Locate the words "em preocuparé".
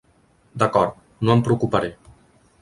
1.37-1.93